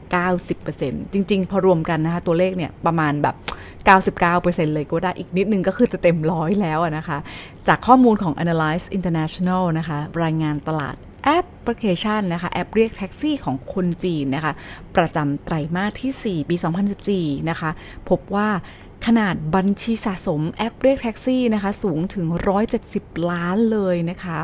[0.57, 3.35] 90%จริง ๆ พอรวมกันนะคะ ตัวเลขเนี่ยประมาณแบบ
[3.87, 7.17] 99%เลยก็ได้อีกนิดนึงก็คือจะเต็มร้อยแล้วนะคะ
[7.67, 14.53] จากข้อมูลของ Analysys International นะคะ รายงานตลาดแอปพลิเคชันนะคะ แอปเรียกแท็กซี่ของคนจีนนะคะ
[14.95, 16.55] ประจำไตรมาสที่ 4 ปี
[17.01, 17.71] 2014 นะคะ
[18.09, 18.49] พบว่า
[19.05, 22.25] ขนาดบัญชีสะสมแอปเรียกแท็กซี่นะคะ สูงถึง
[22.77, 24.37] 170 ล้านเลยนะคะ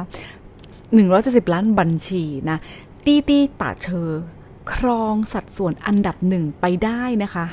[0.93, 2.57] 170 ล้านบัญชีนะ
[3.05, 4.09] ตีตีตาเชอ
[4.73, 7.43] ครองสัดส่วนอันดับหนึ่งไปได้นะคะ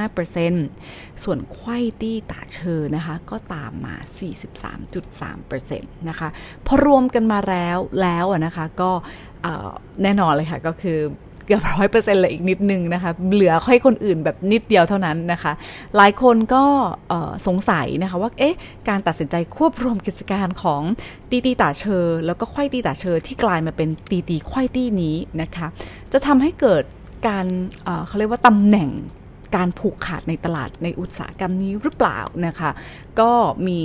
[0.00, 3.96] 56.5%ส่วนไข้ตี้ตาเชอนะคะ ก็ตามมา
[4.78, 6.28] 43.3%นะคะ
[6.66, 8.90] พอรวมกันมาแล้วแล้วนะคะ ก็
[10.02, 10.98] แน่นอนเลยค่ะก็คือ
[11.46, 15.52] เกือบร้อยเปอร์เซ็นต์เลยอีกนิดนึงนะคะ เหลือค่อยคนอื่นแบบนิดเดียวเท่านั้นนะคะ
[15.96, 16.64] หลายคนก็
[17.46, 18.56] สงสัยนะคะว่า เอ๊ะ
[18.88, 20.82] การตัดสินใจควบรวมกิจการของ
[21.30, 25.66] ตีตีตาเชอ แล้วก็ควายตีตาเชอที่กลายมาเป็นตีตีควายตีนี้นะคะ
[26.12, 26.82] จะทำให้เกิด
[27.28, 27.46] การ
[28.06, 28.88] เขาเรียกว่าตำแหน่ง
[29.56, 32.70] การผูกขาดในตลาดในอุตสาหกรรมนี้หรือเปล่านะคะ
[33.20, 33.30] ก็
[33.66, 33.80] มี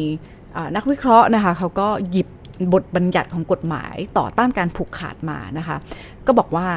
[0.75, 2.27] นักวิเคราะห์นะคะเขาก็หยิบ
[2.73, 5.77] บทบัญญัติของกฎหมายต่อต้านการผูกขาดมานะคะ
[6.25, 6.67] ก็บอกว่า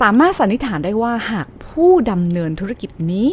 [0.00, 3.28] สามารถสันนิษฐานได้ว่าหากผู้ดำเนินธุรกิจนี้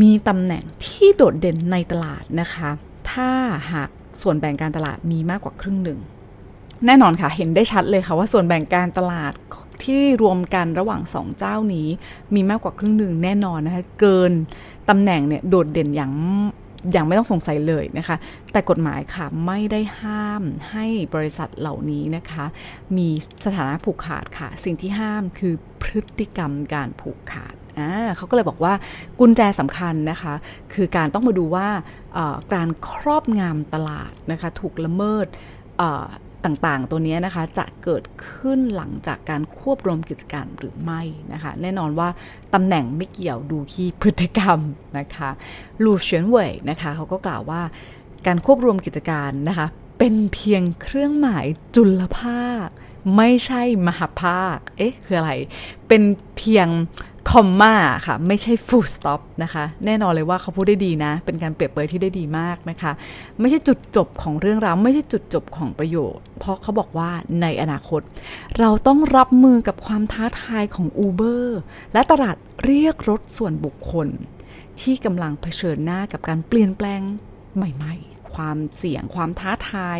[0.00, 2.70] มีตำแหน่งที่โดดเด่นในตลาดนะคะ
[3.10, 3.30] ถ้า
[3.72, 3.90] หาก
[4.22, 5.98] ส่วนแบ่งการตลาดมีมากกว่าครึ่งหนึ่ง
[6.86, 9.32] แน่นอนค่ะเห็นได้ชัดเลยค่ะว่าส่วนแบ่งการตลาด
[9.82, 11.88] ที่รวมกันระหว่างสองเจ้านี้
[12.34, 14.32] มีมากกว่าครึ่งหนึ่งแน่นอนนะคะเกิน
[14.88, 16.12] ตำแหน่งเนี่ยโดดเด่นอย่าง
[16.92, 18.16] อย่างไม่ต้องสงสัยเลยนะคะ
[18.52, 22.44] แต่กฎหมายค่ะไม่ได้ห้ามให้บริษัทเหล่านี้นะคะ
[22.96, 23.08] มี
[23.46, 27.54] สถานะผูกขาดค่ะ สิ่งที่ห้ามคือพฤติกรรมการผูกขาด
[28.16, 28.74] เขาก็เลยบอกว่า
[29.20, 30.34] กุญแจสำคัญนะคะ
[30.74, 31.68] คือการต้องมาดูว่า
[32.54, 35.26] การครอบงำตลาดนะคะ ถูกละเมิด
[36.44, 42.08] ต่างๆ ตัวนี้นะคะจะเกิดขึ้นหลังจากการควบรวมกิจการหรือไม่นะคะ แน่นอนว่า
[42.54, 44.58] ตำแหน่งไม่เกี่ยวดูที่พฤติกรรม
[44.98, 45.30] นะคะ
[45.84, 47.62] ลูเฉียนเว่ยนะคะเขาก็กล่าวว่า
[48.26, 49.66] การควบรวมกิจการนะคะ
[49.98, 52.68] เป็นเพียงเครื่องหมายจุลภาค
[53.16, 55.32] ไม่ใช่มหาภาค เอ๊ะ คืออะไร
[55.88, 56.02] เป็น
[56.36, 56.68] เพียง
[57.30, 57.74] คอมมา
[58.06, 62.92] ค่ะ ไม่ใช่ full stop นะคะ แน่นอนเลยว่าเขาพูดได้ดีนะ เป็นการเปรียบเปรยที่ได้ดีมากนะคะ
[63.40, 67.10] ไม่ใช่จุดจบของเรื่องราว ไม่ใช่จุดจบของประโยชน์ เพราะเขาบอกว่า
[67.42, 68.00] ในอนาคต
[68.58, 71.44] เราต้องรับมือกับความท้าทายของ Uber
[71.92, 74.08] และตลาดเรียกรถส่วนบุคคล
[74.80, 77.00] ที่กำลังเผชิญหน้ากับการเปลี่ยนแปลง
[77.56, 79.98] ใหม่ ๆ ความเสี่ยง ความท้าทาย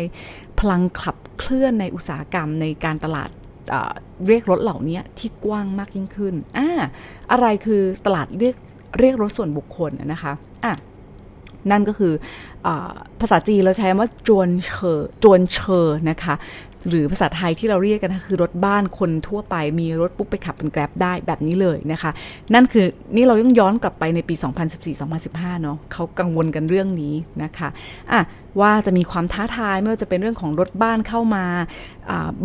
[0.59, 3.29] พลังขับเคลื่อนในอุตสาหกรรมในการตลาด
[4.27, 6.69] เรียกรถเหล่านี้ที่กว้างมากยิ่งขึ้นอ่า
[7.31, 8.55] อะไรคือตลาดเรียก
[8.99, 10.33] เรียกรถส่วนบุคคลนะคะ
[10.65, 10.73] อะ
[11.71, 12.13] นั่นก็คือ
[12.65, 12.67] อ
[13.19, 16.35] ภาษาจีนเราใช้คำว่าจวนเชอจวนเชอนะคะ
[16.89, 22.11] หรือภาษาไทยที่เราเรียกกันคือรถบ้านคนทั่วไปมีรถปุ๊บไปขับเป็นแกร็บได้แบบนี้เลยนะคะ
[22.53, 24.35] นั่นคือนี่เรายังย้อนกลับไปในปี
[24.99, 27.13] 2014-2015 เนาะเขากังวลกันเรื่องนี้
[27.43, 27.69] นะคะ
[28.11, 28.21] อะ
[28.59, 31.45] ว่าจะมีความท้าทายไม่ว่าจะเป็นเรื่องของรถบ้านเข้ามา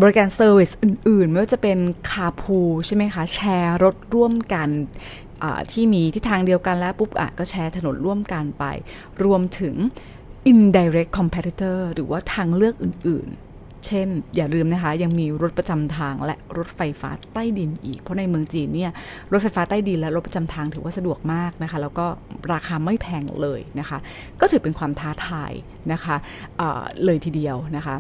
[0.01, 1.79] บริการ service อื่นๆ ไม่ว่าจะเป็น
[2.11, 4.69] carpool ใช่ไหมคะ แชร์รถร่วมกัน
[5.73, 8.65] ที่มีที่ทางเดียวกันแล้วปุ๊บอะก็แชร์ถนนร่วมกันไป
[9.25, 9.75] รวมถึง
[10.53, 13.46] indirect competitor หรือว่าทางเลือกอื่นๆ
[13.87, 18.91] เช่น อย่าลืมนะคะ ยังมีรถประจำทางและรถไฟฟ้าใต้ดินอีก เพราะในเมืองจีนเนี่ย
[19.33, 22.07] รถไฟฟ้าใต้ดินและรถประจำทางถือว่าสะดวกมากนะคะ แล้วก็
[22.53, 23.99] ราคาไม่แพงเลยนะคะ
[24.41, 25.53] ก็ถือเป็นความท้าทาย
[25.93, 26.17] นะคะ
[26.57, 27.95] เเลยทีเดียวนะคะ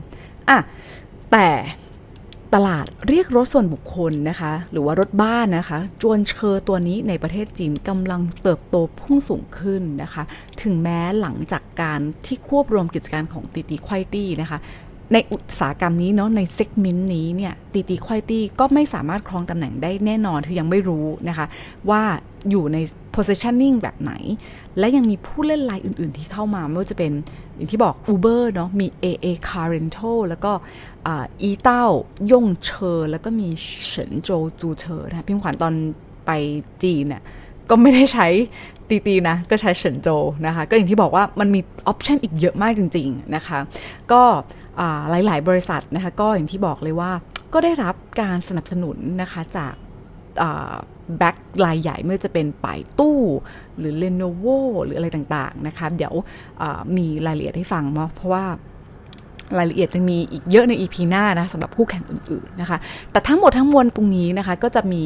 [0.48, 0.58] อะ
[1.32, 1.48] แต่
[2.54, 10.22] ตลาดเรียกรถส่วนบุคคลนะคะ หรือว่ารถบ้านนะคะ จวนเชอตัวนี้ในประเทศจีนกำลังเติบโตพุ่งสูงขึ้นนะคะ
[10.62, 14.58] ถึงแม้หลังจากการที่ควบรวมกิจการของตีตีควายตี้นะคะ
[15.12, 21.46] ในอุตสาหกรรมนี้เนาะในเซกเมนต์นี้เนี่ยตีตีควายตี้ก็ไม่สามารถครองตำแหน่งได้แน่นอนคือยังไม่รู้นะคะ
[21.90, 22.02] ว่า
[22.50, 22.78] อยู่ใน
[23.14, 24.12] positioning แบบไหน
[24.78, 27.12] และยังมีผู้เล่นรายอื่น ๆ ที่เข้ามา ไม่ว่าจะเป็น
[27.54, 30.52] อย่างที่บอก Uber เนาะมี AA Car Rental แล้วก็
[31.06, 31.84] อีเต้า
[32.32, 33.48] ย่งเชอ แล้วก็มี
[33.88, 35.74] เฉินโจจูเชอนะพี่ขวัญตอน
[36.26, 36.30] ไป
[36.82, 37.22] จีนเนี่ย
[37.70, 38.28] ก็ไม่ได้ใช้
[38.88, 40.08] ตีตีนะ ก็ใช้เฉินโจ
[40.46, 43.58] นะคะ ก็อย่างที่บอกว่ามันมีออปชันอีกเยอะมากจริง ๆ นะคะ
[44.12, 44.22] ก็
[45.10, 47.12] หลาย ๆ บริษัทนะคะก็อย่างที่บอกเลยว่า
[47.52, 49.74] ก็ได้รับการสนับสนุนนะคะจาก
[51.18, 53.20] แบ็ครายใหญ่ไม่ว่าจะเป็นป่ายตู้
[53.78, 56.14] หรือ Lenovo หรืออะไรต่าง ๆ นะคะ เดี๋ยว
[56.96, 58.44] มีรายละเอียดให้ฟังเนาะเพราะว่า
[59.58, 62.78] รายละเอียดจะมีอีกเยอะใน EP หน้านะสำหรับคู่แข่งอื่น ๆ นะคะ
[63.12, 65.02] แต่ทั้งหมดทั้งมวลตรงนี้นะคะ ก็จะมี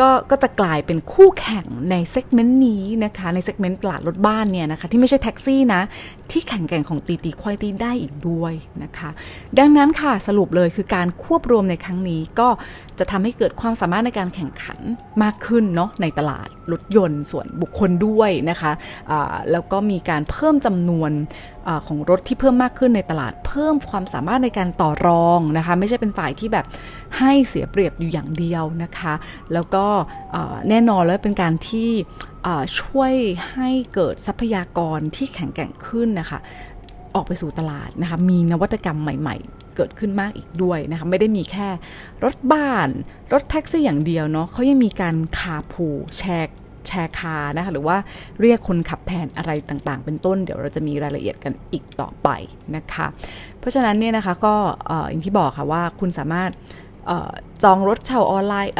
[0.00, 5.82] ก็ก็จะกลายเป็นคู่แข่งใน segment นี้นะคะ ใน segment ตลาดรถบ้านเนี่ยนะคะ ที่ไม่ใช่แท็กซี่นะ
[6.30, 8.52] ที่แข่งแก่งของตีตีควายตีได้อีกด้วย
[8.82, 9.10] นะคะ
[9.58, 12.48] ดังนั้นค่ะสรุปเลยคือการควบรวมในครั้งนี้ก็
[13.02, 14.80] จะทำให้เกิดความสามารถในการแข่งขัน
[15.22, 21.10] มากขึ้นเนาะในตลาดรถยนต์ส่วนบุคคลด้วยนะคะะแล้วก็มีการเพิ่มจำนวน
[21.66, 26.66] อของรถที่เพิ่มมากขึ้นในตลาดเพิ่มความสามารถในการต่อรองนะคะ ไม่ใช่เป็นฝ่ายที่แบบ
[27.18, 29.14] ให้เสียเปรียบอยู่อย่างเดียวนะคะ
[29.52, 29.86] แล้วก็
[30.68, 31.90] แน่นอนแล้วเป็นการที่
[32.80, 33.14] ช่วย
[33.52, 36.38] ให้เกิดทรัพยากรที่แข็งแกร่งขึ้นนะคะ
[37.14, 41.68] ออกไปสู่ตลาดนะคะ มีนวัตกรรมใหม่ๆ เกิดขึ้นมากอีกด้วยนะคะไม่ได้มีแค่
[42.24, 42.88] รถบ้าน
[43.32, 45.86] รถแท็กซี่อย่างเดียวเนาะเขายังมีการคาพู
[46.18, 46.58] แชร์
[46.88, 47.96] แชร์คานะคะหรือว่า
[48.40, 52.28] เรียกคนขับแทนอะไรต่างๆ เป็นต้น เดี๋ยวเราจะมีรายละเอียดกันอีกต่อไป
[52.76, 53.06] นะคะ
[53.58, 54.54] เพราะฉะนั้นเนี่ยนะคะก็
[55.08, 56.50] อย่างที่บอกค่ะว่าคุณสามารถ
[57.62, 58.74] จองรถเช่าออนไลน์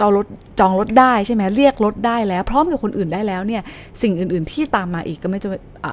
[0.00, 0.26] จองรถ
[0.60, 3.62] จองรถได้ใช่ไหมเรียกรถได้แล้ว พร้อมกับคนอื่นได้แล้วเนี่ย
[4.02, 5.48] สิ่งอื่น ๆ ที่ตามมาอีกก็ไม่จะ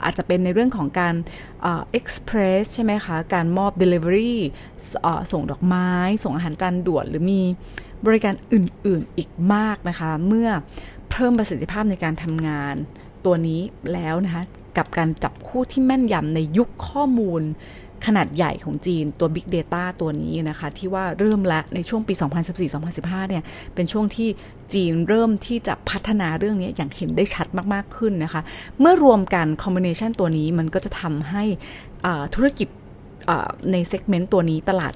[0.06, 1.16] อาจจะเป็นในเรื่องของการ
[1.64, 4.36] เอ็กซ์เพรสใช่ไหมคะ การมอบ Delivery
[5.32, 5.92] ส่งดอกไม้
[6.24, 7.42] ส่งอาหารจานด่วน หรือมี
[8.06, 10.50] บริการอื่น ๆ อีกมากนะคะ เมื่อ
[11.12, 12.76] เพิ่มประสิทธิภาพในการทำงาน
[13.26, 13.62] ตัวนี้
[13.94, 14.44] แล้วนะคะ
[14.78, 17.42] กับการจับคู่ที่แม่นยำในยุคข้อมูล
[18.06, 22.14] ขนาดใหญ่ของจีนตัว Big Data ตัวนี้นะคะ ที่ว่าเริ่มและในช่วงปี
[22.72, 23.44] 2014-2015 เนี่ย
[23.76, 24.30] เป็นช่วงที่
[24.74, 28.42] จีนเริ่มที่จะพัฒนาเรื่องนี้อย่างเห็นได้ชัดมากๆขึ้นนะคะ
[28.80, 31.44] เมื่อรวมกันคอมบิเนชันตัวนี้มันก็จะทำให้
[32.36, 32.68] ธุรกิจ
[33.72, 34.94] ในเซกเมนต์ตัวนี้ตลาด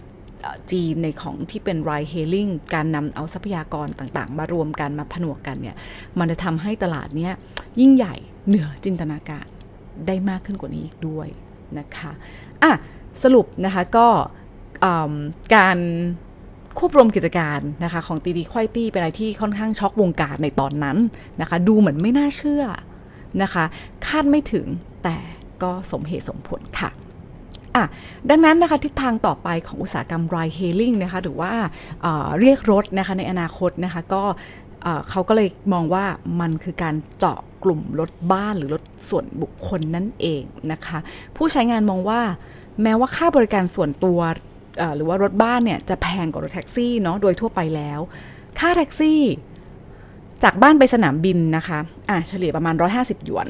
[0.72, 5.76] จีนในของที่เป็น ride hailing การนำเอาทรัพยากรต่างๆ มารวมกันมาผนวกกันเนี่ย
[6.20, 7.34] มันจะทำให้ตลาดเนี้ย
[7.82, 8.16] ยิ่งใหญ่
[8.48, 9.48] เหนือจินตนาการ
[10.08, 11.28] ได้มากขึ้นกว่านี้อีกด้วย
[11.80, 12.12] นะคะ
[12.64, 12.72] อะ
[13.24, 14.08] สรุปนะคะก็
[15.56, 15.78] การ
[16.78, 20.98] ควบรวมกิจการนะคะของตีดีควายตี้เป็นอะไรที่ค่อนข้างช็อกวงการในตอนนั้น
[21.42, 22.64] นะคะ ดูเหมือนไม่น่าเชื่อ
[23.42, 23.64] นะคะ
[24.06, 24.66] คาดไม่ถึง
[25.04, 25.18] แต่
[25.64, 26.90] ก็สมเหตุสมผลค่ะ
[27.76, 27.86] อะ
[28.30, 31.52] ดังนั้นนะคะทิศทางต่อไปของอุตสาหกรรม ride hailing นะคะหรือว่า
[32.02, 34.24] เเรียกรถนะคะในอนาคตนะคะก็
[35.10, 36.06] เขาก็เลยมองว่า
[36.42, 41.00] มันคือการเจาะกลุ่มรถบ้านหรือรถส่วนบุคคลนั่นเองนะคะ
[41.36, 42.22] ผู้ใช้งานมองว่า
[42.84, 44.20] แม้ว่าค่าบริการส่วนตัว
[44.96, 48.00] หรือว่ารถบ้านเนี่ยจะแพงกว่ารถแท็กซี่เนาะโดยทั่วไปแล้ว
[48.60, 49.22] ค่าแท็กซี่
[50.44, 53.48] จากบ้านไปสนามบินนะคะอะเฉลี่ยประมาณ 150 หยวน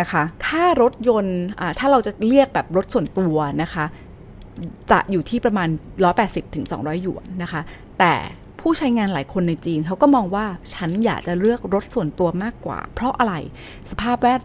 [0.00, 1.40] นะคะค่ารถยนต์
[1.78, 3.84] ถ้าเราจะเรียกแบบรถส่วนตัวนะคะ
[4.90, 5.68] จะอยู่ที่ประมาณ
[6.10, 7.60] 180ถึง200 หยวนนะคะ
[7.98, 8.14] แต่
[8.60, 13.34] ผู้ใช้งานหลายคนในจีนเขาก็มองว่าฉันอยากจะเลือกรถส่วนตัวมากกว่า เพราะอะไร
[13.90, 14.42] สภาพแวด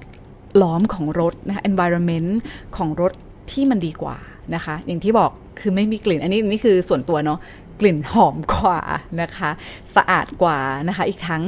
[0.61, 2.29] ล้อมของรถนะคะ environment
[2.77, 3.13] ของรถ
[3.51, 4.17] ที่มันดีกว่า
[4.55, 7.39] นะคะ อย่างที่บอกคือไม่มีกลิ่น อันนี้นี่คือส่วนตัวเนาะ
[7.79, 8.81] กลิ่นหอมกว่า
[9.21, 9.49] นะคะ
[9.95, 11.43] สะอาดกว่านะคะ อีกทั้ง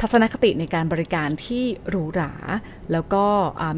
[0.00, 2.32] ทัศนคติในการบริการที่หรูหรา
[2.92, 3.24] แล้วก็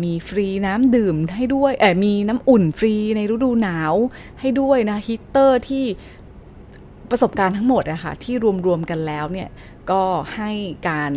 [0.05, 3.95] มีฟรีน้ำดื่มให้ด้วยเอมีน้ำอุ่นฟรีในฤดูหนาว
[4.41, 5.85] ให้ด้วยนะฮีเตอร์ที่
[7.13, 8.35] ประสบการณ์ทั้งหมดอะคะ่ะที่
[8.67, 9.49] รวมๆกันแล้วเนี่ย
[9.91, 10.03] ก็
[10.37, 10.51] ให้
[10.89, 11.13] การ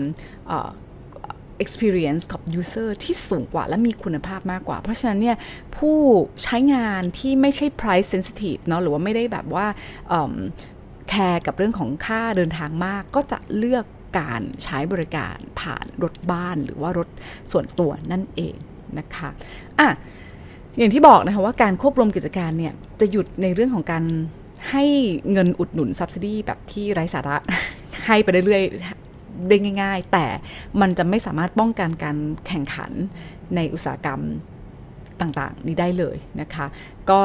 [1.64, 5.38] experience กับ user ที่สูงกว่าและมีคุณภาพมากกว่า เพราะฉะนั้นเนี่ย
[5.78, 5.98] ผู้
[6.44, 9.66] ใช้งานที่ไม่ใช่ price sensitive เนาะหรือว่าไม่ได้แบบว่า
[11.10, 13.86] แคร์กับเรื่องของค่าเดินทางมาก ก็จะเลือก
[14.20, 17.08] การใช้บริการผ่านรถบ้านหรือว่ารถ
[17.52, 18.58] ส่วนตัวนั่นเอง
[19.00, 19.30] นะคะ
[19.80, 19.90] อะ
[20.78, 24.04] อย่างที่บอกนะคะว่าการควบรวมกิจการเนี่ย จะหยุดในเรื่องของการ
[24.72, 24.84] ให้
[25.32, 27.38] เงินอุดหนุน subsidy แบบที่ไร้สาระ
[28.06, 30.26] ให้ไปเรื่อยๆได้ง่าย ๆ แต่
[30.82, 32.92] มันจะไม่สามารถป้องกันการแข่งขัน
[33.56, 34.22] ในอุตสาหกรรม
[35.22, 36.66] ต่างๆ นี้ได้เลยนะคะ
[37.10, 37.22] ก็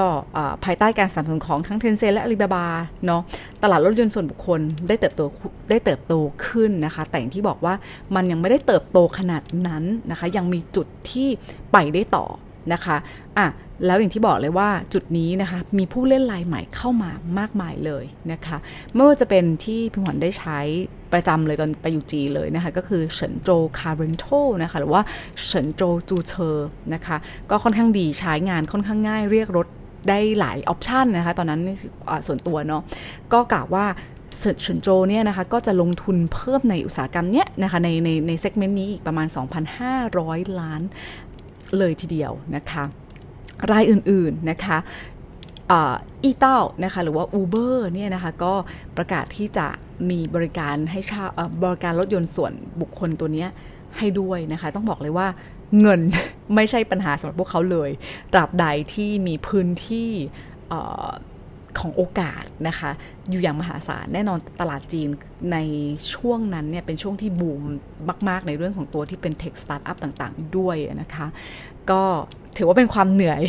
[0.65, 2.67] ภายใต้การสนับสนุนของทั้งเทนเซและอาลีบาบา
[3.07, 3.23] เนาะ
[3.63, 5.23] ตลาดรถยนต์ส่วนบุคคลได้เติบโต
[5.71, 6.15] ได้เติบโต
[6.47, 7.75] ขึ้นนะคะ แต่อย่างที่บอกว่า
[8.15, 11.29] มันยังไม่ได้เติบโตขนาดนั้นนะคะ ยังมีจุดที่
[11.73, 12.27] ไปได้ต่อ
[12.73, 12.97] นะคะ
[13.39, 13.47] อะ
[13.87, 18.57] แล้วอย่างที่บอกเลยว่าจุดนี้นะคะมีผู้เล่นรายใหม่เข้ามามากมายเลยนะคะ
[18.95, 20.59] ไม่ว่าจะเป็นที่พี่หวนได้ใช้
[21.13, 24.25] ประจำเลยตอนไปอยู่จีนเลยนะคะก็คือเฉินโจ Car Rental
[24.63, 25.03] นะคะหรือว่า
[25.47, 27.17] เฉินโจจูเชอร์นะคะ
[27.51, 29.67] ก็ค่อนข้างดีใช้งานค่อนข้างง่ายเรียกรถ
[30.09, 31.61] ได้หลาย option นะคะตอนนั้น
[32.27, 32.83] ส่วนตัวเนาะ
[33.33, 33.87] ก็กล่าวว่า
[34.39, 39.27] เฉินโจเนี่ยนะคะก็จะลงทุนเพิ่มในอุตสาหกรรมเนี้ยนะคะในในใน segment นี้อีกประมาณ
[39.93, 40.83] 2,500 ล้าน
[41.79, 42.85] เลยทีเดียวนะคะ
[43.71, 44.79] รายอื่นๆนะคะ
[45.73, 48.55] อีเต้านะคะหรือว่า Uber เนี่ยนะคะก็
[48.97, 49.67] ประกาศที่จะ
[50.11, 51.25] มีบริการให้ชา
[51.63, 53.47] บริการรถยนต์ส่วนบุคคลตัวนี้
[53.99, 55.27] ให้ด้วยนะคะ ต้องบอกเลยว่า
[55.81, 56.01] เงิน
[56.55, 57.91] ไม่ใช่ปัญหาสำหรับพวกเขาเลย
[58.33, 60.11] ตราบใดที่มีพื้นที่
[61.79, 62.91] ของโอกาสนะคะ
[63.31, 65.09] อยู่อย่างมหาศาลแน่นอนตลาดจีน
[65.53, 65.59] ใน
[66.15, 67.63] ช่วงนั้นเนี่ยเป็นช่วงที่บูม
[68.29, 71.27] มาก ๆ ในเรื่องของตัวที่เป็นเทคสตาร์ทอัพต่างๆ ด้วยนะคะ
[71.91, 72.03] ก็
[72.57, 73.43] ถือว่าเป็นความเหนื่อย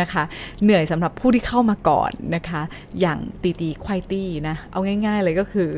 [0.00, 0.22] นะคะ
[0.62, 2.62] เหนื่อยสำหรับผู้ที่เข้ามาก่อนนะคะ
[3.00, 5.68] อย่างตีตีควายตี้นะเอาง่าย ๆ เลยก็คือ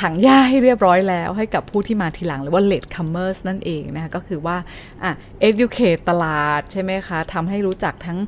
[0.06, 4.56] ังหญ้าให้เรียบร้อยแล้วให้กับผู้ที่มาทีหลังหรือว่า late comers นั่นเองนะคะก็คือว่า
[5.02, 5.12] อะ
[5.48, 8.18] educate ตลาดใช่ไหมคะทำให้รู้จักทั้ง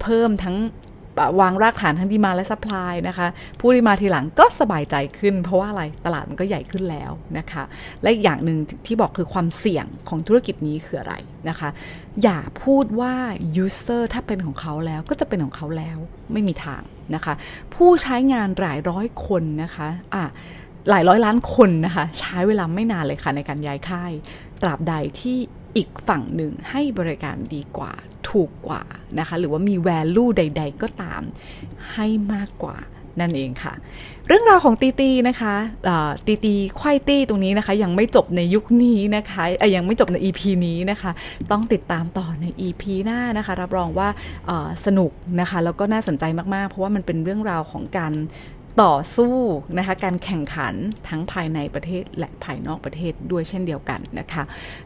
[0.00, 0.56] เพิ่มทั้ง
[1.40, 3.26] วางรากฐานทั้ง demand และ supply นะคะ
[3.60, 7.64] ผู้ที่มาทีหลังก็สบายใจขึ้น เพราะว่าอะไรตลาดมันก็ใหญ่ขึ้นแล้วนะคะ
[8.02, 11.14] และอีกอย่างหนึ่งที่บอกคือความเสี่ยงของธุรกิจนี้คืออะไร
[11.48, 11.68] นะคะ
[12.22, 13.14] อย่าพูดว่า
[13.64, 15.98] user ถ้าเป็นของเขาแล้วก็จะเป็นของเขาแล้ว
[16.32, 16.82] ไม่มีทาง
[17.14, 17.34] นะคะ
[17.74, 20.24] ผู้ใช้งานหลายร้อยคนนะคะอะ
[20.90, 24.12] หลายร้อยล้านคนนะคะ ใช้เวลาไม่นานเลยค่ะในการย้ายค่าย
[24.62, 25.36] ตราบใดที่
[25.76, 27.92] อีกฝั่งหนึ่งให้บริการดีกว่า
[28.28, 28.82] ถูกกว่า
[29.18, 31.22] นะคะ หรือว่ามี value ใด ๆ ก็ตาม
[31.92, 32.78] ให้มากกว่า
[33.20, 33.74] นั่นเองค่ะ
[34.26, 35.54] เรื่องราวของตีตีนะคะ
[36.26, 39.42] ตีตีควายตี้ตรงนี้นะคะ ยังไม่จบในยุคนี้นะคะ
[39.76, 41.10] ยังไม่จบใน EP นี้นะคะ
[41.50, 44.08] ต้องติดตามต่อใน EP หน้านะคะ รับรองว่า
[44.86, 45.10] สนุก
[45.40, 48.12] นะคะ แล้วก็น่าสนใจมากๆ เพราะว่ามันเป็นเรื่องราวของการ
[48.82, 49.36] ต่อสู้
[49.78, 50.74] นะคะการแข่งขัน
[51.08, 54.42] ทั้งภายในประเทศและภายนอกประเทศด้วยเช่นเดียวกันนะคะ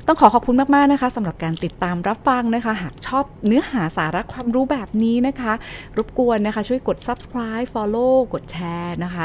[0.07, 5.53] ต้องขอขอบคุณมาก ๆ นะคะสำหรับการติดตามรับฟังนะคะ หากชอบเนื้อหาสาระความรู้แบบนี้นะคะ
[5.97, 9.25] รบกวนนะคะ ช่วยกด subscribe follow กดแชร์นะคะ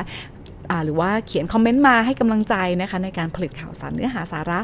[0.83, 4.59] หรือว่าเขียนคอมเมนต์มาให้กำลังใจนะคะ ในการผลิตข่าวสารเนื้อหาสาระ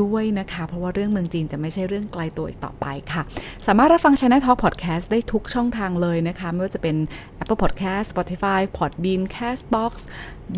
[0.00, 3.22] ด้วยนะคะ เพราะว่าเรื่องเมืองจีนจะไม่ใช่เรื่องไกลตัวอีกต่อไปค่ะ
[3.66, 6.96] สามารถรับฟัง Channel Talk Podcast ได้ทุกช่องทางเลยนะคะ ไม่ว่าจะเป็น
[7.42, 9.92] Apple Podcast Spotify Podbean Castbox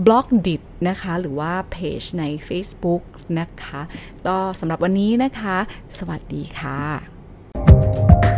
[0.06, 3.02] b l o g d i t นะคะ หรือว่าเพจใน Facebook
[3.38, 3.80] นะคะ
[4.26, 5.56] ก็สำหรับวันนี้นะคะ
[5.98, 8.37] สวัสดีค่ะ